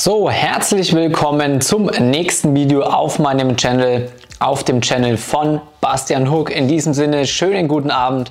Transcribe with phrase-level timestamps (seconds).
[0.00, 6.54] So, herzlich willkommen zum nächsten Video auf meinem Channel, auf dem Channel von Bastian Hook.
[6.54, 8.30] In diesem Sinne, schönen guten Abend.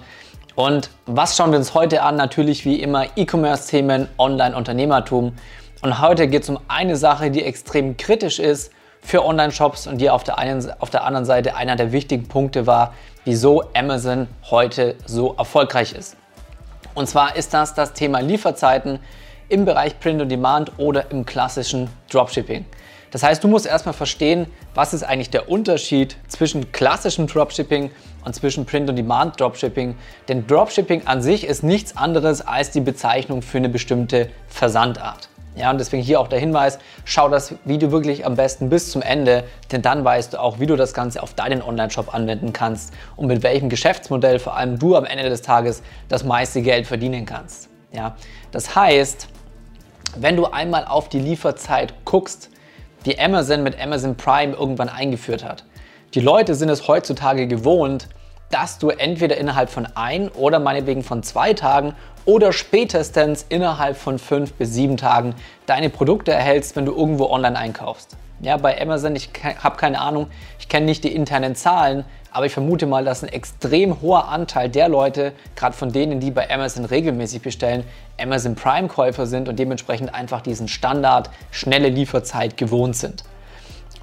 [0.56, 2.16] Und was schauen wir uns heute an?
[2.16, 5.34] Natürlich wie immer E-Commerce-Themen, Online-Unternehmertum.
[5.82, 8.72] Und heute geht es um eine Sache, die extrem kritisch ist
[9.02, 12.66] für Online-Shops und die auf der, einen, auf der anderen Seite einer der wichtigen Punkte
[12.66, 12.94] war,
[13.26, 16.16] wieso Amazon heute so erfolgreich ist.
[16.94, 19.00] Und zwar ist das das Thema Lieferzeiten
[19.50, 22.66] im Bereich Print on Demand oder im klassischen Dropshipping.
[23.12, 27.92] Das heißt, du musst erstmal verstehen, was ist eigentlich der Unterschied zwischen klassischem Dropshipping
[28.26, 29.96] und zwischen Print on Demand Dropshipping.
[30.28, 35.30] Denn Dropshipping an sich ist nichts anderes als die Bezeichnung für eine bestimmte Versandart.
[35.56, 39.02] Ja, und deswegen hier auch der Hinweis, schau das Video wirklich am besten bis zum
[39.02, 42.94] Ende, denn dann weißt du auch, wie du das Ganze auf deinen Online-Shop anwenden kannst
[43.16, 47.26] und mit welchem Geschäftsmodell vor allem du am Ende des Tages das meiste Geld verdienen
[47.26, 47.70] kannst.
[47.92, 48.16] Ja,
[48.52, 49.30] das heißt,
[50.22, 52.50] wenn du einmal auf die Lieferzeit guckst,
[53.06, 55.64] die Amazon mit Amazon Prime irgendwann eingeführt hat.
[56.14, 58.08] Die Leute sind es heutzutage gewohnt,
[58.50, 61.94] dass du entweder innerhalb von ein oder meinetwegen von zwei Tagen
[62.26, 67.58] oder spätestens innerhalb von fünf bis sieben Tagen deine Produkte erhältst, wenn du irgendwo online
[67.58, 68.16] einkaufst.
[68.40, 69.30] Ja, bei Amazon, ich
[69.64, 70.28] habe keine Ahnung,
[70.60, 74.70] ich kenne nicht die internen Zahlen, aber ich vermute mal, dass ein extrem hoher Anteil
[74.70, 77.84] der Leute, gerade von denen, die bei Amazon regelmäßig bestellen,
[78.22, 83.24] Amazon Prime-Käufer sind und dementsprechend einfach diesen Standard schnelle Lieferzeit gewohnt sind.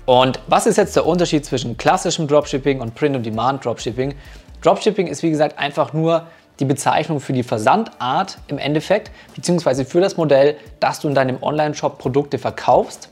[0.05, 4.15] Und was ist jetzt der Unterschied zwischen klassischem Dropshipping und Print-on-Demand Dropshipping?
[4.63, 6.27] Dropshipping ist wie gesagt einfach nur
[6.59, 11.41] die Bezeichnung für die Versandart im Endeffekt, beziehungsweise für das Modell, dass du in deinem
[11.41, 13.11] Online-Shop Produkte verkaufst,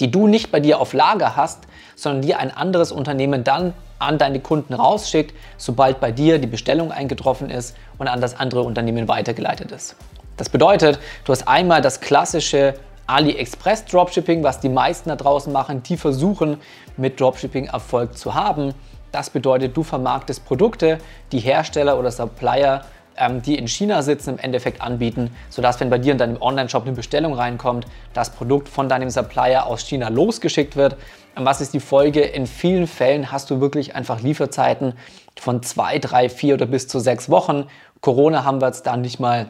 [0.00, 1.60] die du nicht bei dir auf Lager hast,
[1.94, 6.90] sondern dir ein anderes Unternehmen dann an deine Kunden rausschickt, sobald bei dir die Bestellung
[6.90, 9.94] eingetroffen ist und an das andere Unternehmen weitergeleitet ist.
[10.38, 12.74] Das bedeutet, du hast einmal das klassische
[13.06, 16.56] AliExpress Dropshipping, was die meisten da draußen machen, die versuchen
[16.96, 18.72] mit Dropshipping Erfolg zu haben.
[19.12, 20.98] Das bedeutet, du vermarktest Produkte,
[21.32, 22.82] die Hersteller oder Supplier,
[23.16, 26.84] ähm, die in China sitzen, im Endeffekt anbieten, sodass, wenn bei dir in deinem Online-Shop
[26.84, 30.96] eine Bestellung reinkommt, das Produkt von deinem Supplier aus China losgeschickt wird.
[31.36, 32.20] Und was ist die Folge?
[32.20, 34.94] In vielen Fällen hast du wirklich einfach Lieferzeiten
[35.38, 37.66] von zwei, drei, vier oder bis zu sechs Wochen.
[38.00, 39.46] Corona haben wir jetzt da nicht mal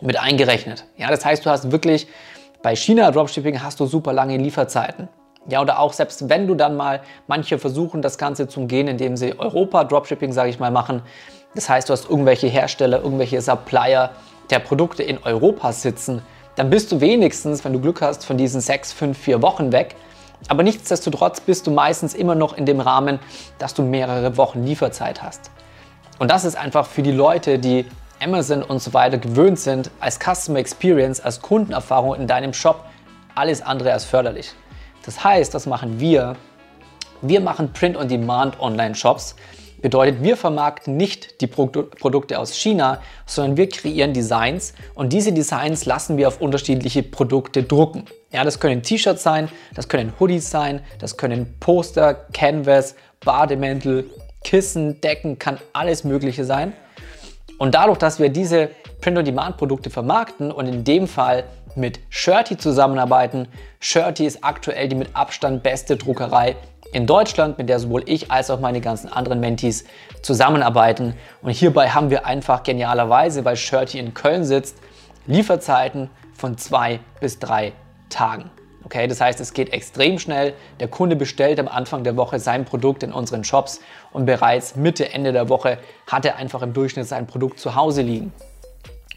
[0.00, 0.84] mit eingerechnet.
[0.96, 2.08] Ja, das heißt, du hast wirklich
[2.62, 5.08] bei China Dropshipping hast du super lange Lieferzeiten.
[5.48, 9.16] Ja, oder auch selbst wenn du dann mal, manche versuchen das Ganze zu umgehen, indem
[9.16, 11.02] sie Europa Dropshipping, sage ich mal, machen.
[11.54, 14.10] Das heißt, du hast irgendwelche Hersteller, irgendwelche Supplier
[14.50, 16.22] der Produkte in Europa sitzen.
[16.56, 19.94] Dann bist du wenigstens, wenn du Glück hast, von diesen sechs, fünf, vier Wochen weg.
[20.48, 23.18] Aber nichtsdestotrotz bist du meistens immer noch in dem Rahmen,
[23.58, 25.50] dass du mehrere Wochen Lieferzeit hast.
[26.18, 27.86] Und das ist einfach für die Leute, die
[28.20, 32.84] Amazon und so weiter gewöhnt sind, als Customer Experience, als Kundenerfahrung in deinem Shop
[33.34, 34.52] alles andere als förderlich.
[35.04, 36.36] Das heißt, das machen wir.
[37.22, 39.36] Wir machen Print-on-Demand Online-Shops.
[39.80, 45.84] Bedeutet, wir vermarkten nicht die Produkte aus China, sondern wir kreieren Designs und diese Designs
[45.84, 48.04] lassen wir auf unterschiedliche Produkte drucken.
[48.32, 54.10] Ja, das können T-Shirts sein, das können Hoodies sein, das können Poster, Canvas, Bademäntel,
[54.42, 56.72] Kissen, Decken, kann alles Mögliche sein.
[57.58, 61.44] Und dadurch, dass wir diese Print-on-Demand-Produkte vermarkten und in dem Fall
[61.76, 63.46] mit Shirty zusammenarbeiten,
[63.78, 66.56] Shirty ist aktuell die mit Abstand beste Druckerei
[66.92, 69.84] in Deutschland, mit der sowohl ich als auch meine ganzen anderen Mentees
[70.22, 71.14] zusammenarbeiten.
[71.42, 74.76] Und hierbei haben wir einfach genialerweise, weil Shirty in Köln sitzt,
[75.26, 77.72] Lieferzeiten von zwei bis drei
[78.08, 78.50] Tagen.
[78.84, 80.54] Okay, das heißt, es geht extrem schnell.
[80.80, 83.80] Der Kunde bestellt am Anfang der Woche sein Produkt in unseren Shops
[84.12, 88.00] und bereits Mitte, Ende der Woche hat er einfach im Durchschnitt sein Produkt zu Hause
[88.00, 88.32] liegen.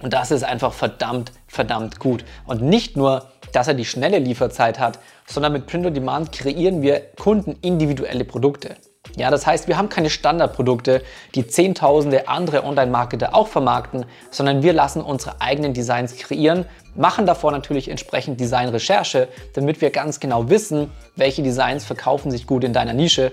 [0.01, 2.25] Und das ist einfach verdammt, verdammt gut.
[2.45, 6.81] Und nicht nur, dass er die schnelle Lieferzeit hat, sondern mit Print on Demand kreieren
[6.81, 8.75] wir Kunden individuelle Produkte.
[9.17, 11.01] Ja, das heißt, wir haben keine Standardprodukte,
[11.35, 17.51] die zehntausende andere Online-Marketer auch vermarkten, sondern wir lassen unsere eigenen Designs kreieren, machen davor
[17.51, 22.93] natürlich entsprechend Designrecherche, damit wir ganz genau wissen, welche Designs verkaufen sich gut in deiner
[22.93, 23.31] Nische.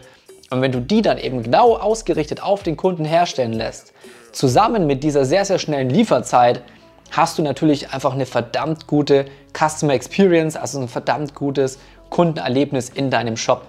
[0.50, 3.92] Und wenn du die dann eben genau ausgerichtet auf den Kunden herstellen lässt,
[4.32, 6.62] zusammen mit dieser sehr, sehr schnellen Lieferzeit,
[7.10, 9.26] hast du natürlich einfach eine verdammt gute
[9.56, 11.78] Customer Experience, also ein verdammt gutes
[12.10, 13.62] Kundenerlebnis in deinem Shop.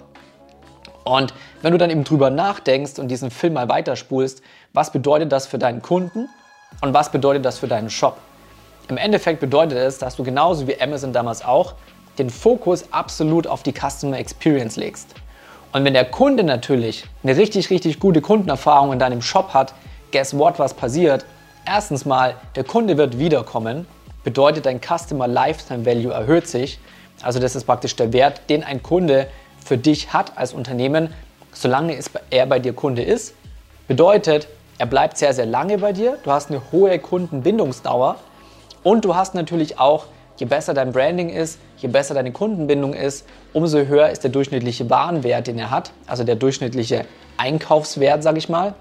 [1.03, 4.41] Und wenn du dann eben drüber nachdenkst und diesen Film mal weiterspulst,
[4.73, 6.29] was bedeutet das für deinen Kunden
[6.81, 8.17] und was bedeutet das für deinen Shop?
[8.89, 11.75] Im Endeffekt bedeutet es, dass du genauso wie Amazon damals auch
[12.17, 15.15] den Fokus absolut auf die Customer Experience legst.
[15.71, 19.73] Und wenn der Kunde natürlich eine richtig, richtig gute Kundenerfahrung in deinem Shop hat,
[20.11, 21.25] guess what, was passiert?
[21.71, 23.85] Erstens mal, der Kunde wird wiederkommen,
[24.23, 26.79] bedeutet dein Customer Lifetime Value erhöht sich.
[27.21, 29.27] Also das ist praktisch der Wert, den ein Kunde
[29.63, 31.13] für dich hat als Unternehmen,
[31.53, 31.95] solange
[32.31, 33.35] er bei dir Kunde ist.
[33.87, 34.47] Bedeutet,
[34.79, 38.15] er bleibt sehr, sehr lange bei dir, du hast eine hohe Kundenbindungsdauer
[38.81, 40.07] und du hast natürlich auch,
[40.37, 44.89] je besser dein Branding ist, je besser deine Kundenbindung ist, umso höher ist der durchschnittliche
[44.89, 47.05] Warenwert, den er hat, also der durchschnittliche
[47.37, 48.73] Einkaufswert, sage ich mal.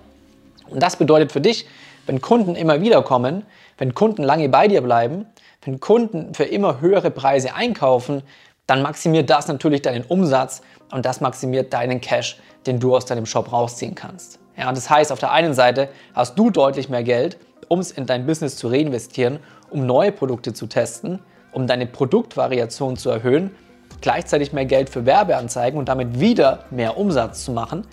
[0.70, 1.66] Und das bedeutet für dich,
[2.08, 3.44] wenn Kunden immer wieder kommen,
[3.76, 5.26] wenn Kunden lange bei dir bleiben,
[5.62, 8.22] wenn Kunden für immer höhere Preise einkaufen,
[8.66, 13.26] dann maximiert das natürlich deinen Umsatz und das maximiert deinen Cash, den du aus deinem
[13.26, 14.40] Shop rausziehen kannst.
[14.56, 17.36] Ja, das heißt, auf der einen Seite hast du deutlich mehr Geld,
[17.68, 19.38] um es in dein Business zu reinvestieren,
[19.70, 21.18] um neue Produkte zu testen,
[21.52, 23.50] um deine Produktvariation zu erhöhen,
[24.00, 27.86] gleichzeitig mehr Geld für Werbeanzeigen und damit wieder mehr Umsatz zu machen.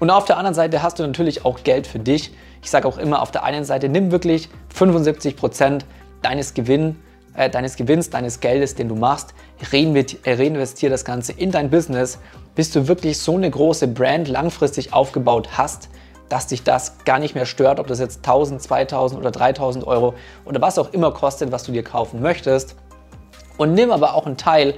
[0.00, 2.32] Und auf der anderen Seite hast du natürlich auch Geld für dich.
[2.62, 5.84] Ich sage auch immer, auf der einen Seite nimm wirklich 75 Prozent
[6.22, 6.96] deines, Gewinn,
[7.34, 9.34] äh, deines Gewinns, deines Geldes, den du machst,
[9.72, 12.18] reinvestiere das Ganze in dein Business,
[12.54, 15.88] bis du wirklich so eine große Brand langfristig aufgebaut hast,
[16.28, 20.14] dass dich das gar nicht mehr stört, ob das jetzt 1000, 2000 oder 3000 Euro
[20.44, 22.76] oder was auch immer kostet, was du dir kaufen möchtest.
[23.58, 24.74] Und nimm aber auch einen Teil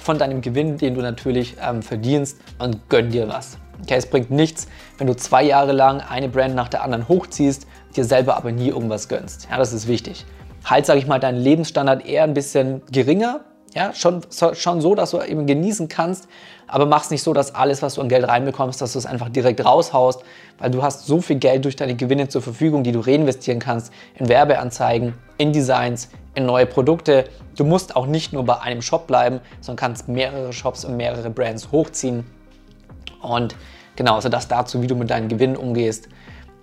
[0.00, 3.56] von deinem Gewinn, den du natürlich ähm, verdienst und gönn dir was.
[3.82, 4.68] Okay, es bringt nichts,
[4.98, 8.68] wenn du zwei Jahre lang eine Brand nach der anderen hochziehst, dir selber aber nie
[8.68, 9.48] irgendwas gönnst.
[9.50, 10.24] Ja, das ist wichtig.
[10.64, 13.40] Halt, sage ich mal, deinen Lebensstandard eher ein bisschen geringer,
[13.74, 14.20] ja, schon,
[14.52, 16.28] schon so, dass du eben genießen kannst,
[16.66, 19.06] aber mach es nicht so, dass alles, was du an Geld reinbekommst, dass du es
[19.06, 20.22] einfach direkt raushaust,
[20.58, 23.92] weil du hast so viel Geld durch deine Gewinne zur Verfügung, die du reinvestieren kannst
[24.18, 27.24] in Werbeanzeigen, in Designs, in neue Produkte.
[27.56, 31.30] Du musst auch nicht nur bei einem Shop bleiben, sondern kannst mehrere Shops und mehrere
[31.30, 32.24] Brands hochziehen.
[33.22, 33.56] Und
[33.96, 36.08] genau, also das dazu, wie du mit deinen Gewinnen umgehst.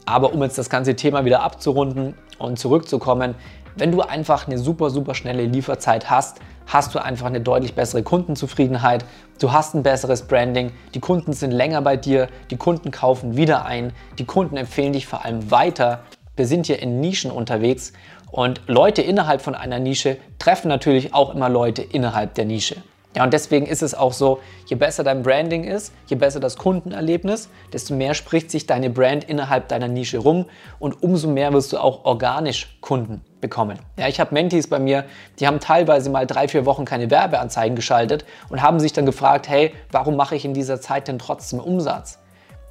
[0.06, 3.36] Aber um jetzt das ganze Thema wieder abzurunden und zurückzukommen,
[3.76, 8.04] wenn du einfach eine super, super schnelle Lieferzeit hast, hast du einfach eine deutlich bessere
[8.04, 9.06] Kundenzufriedenheit,
[9.40, 13.66] du hast ein besseres Branding, die Kunden sind länger bei dir, die Kunden kaufen wieder
[13.66, 16.02] ein, die Kunden empfehlen dich vor allem weiter.
[16.36, 17.94] Wir sind hier in Nischen unterwegs
[18.32, 22.78] und Leute innerhalb von einer Nische treffen natürlich auch immer Leute innerhalb der Nische.
[23.16, 26.58] Ja, und deswegen ist es auch so, je besser dein Branding ist, je besser das
[26.58, 30.46] Kundenerlebnis, desto mehr spricht sich deine Brand innerhalb deiner Nische rum
[30.78, 33.80] und umso mehr wirst du auch organisch Kunden bekommen.
[33.98, 35.06] Ja, ich habe Mentees bei mir,
[35.40, 39.50] die haben teilweise mal drei, vier Wochen keine Werbeanzeigen geschaltet und haben sich dann gefragt,
[39.50, 42.20] hey, warum mache ich in dieser Zeit denn trotzdem Umsatz?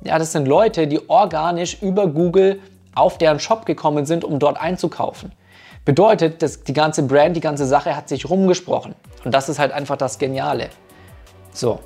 [0.05, 2.61] Ja, das sind Leute, die organisch über Google
[2.94, 5.32] auf deren Shop gekommen sind, um dort einzukaufen.
[5.88, 8.94] Bedeutet, dass die ganze Brand, die ganze Sache hat sich rumgesprochen.
[9.25, 10.69] Und das ist halt einfach das Geniale.
[11.55, 11.81] So.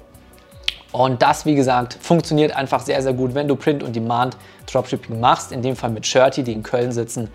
[0.91, 5.21] Und das, wie gesagt, funktioniert einfach sehr, sehr gut, wenn du Print und Demand Dropshipping
[5.21, 5.53] machst.
[5.53, 7.31] In dem Fall mit Shirty, die in Köln sitzen.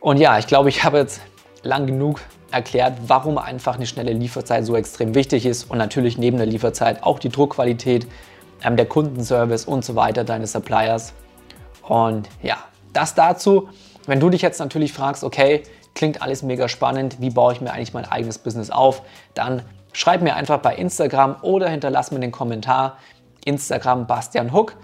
[0.00, 1.20] Und ja, ich glaube, ich habe jetzt
[1.62, 2.18] lang genug
[2.50, 7.04] erklärt, warum einfach eine schnelle Lieferzeit so extrem wichtig ist und natürlich neben der Lieferzeit
[7.04, 8.08] auch die Druckqualität,
[8.64, 11.12] ähm, der Kundenservice und so weiter deines Suppliers.
[11.86, 12.56] Und ja,
[12.92, 13.68] das dazu.
[14.06, 15.62] Wenn du dich jetzt natürlich fragst, okay,
[15.94, 19.02] klingt alles mega spannend, wie baue ich mir eigentlich mein eigenes Business auf,
[19.34, 19.62] dann
[19.92, 22.98] schreib mir einfach bei Instagram oder hinterlass mir den Kommentar
[23.44, 24.76] Instagram Bastian Hook.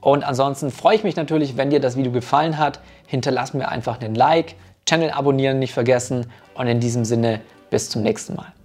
[0.00, 2.80] Und ansonsten freue ich mich natürlich, wenn dir das Video gefallen hat.
[3.06, 4.54] Hinterlass mir einfach einen Like,
[4.86, 7.40] Channel abonnieren nicht vergessen und in diesem Sinne
[7.70, 8.55] bis zum nächsten Mal.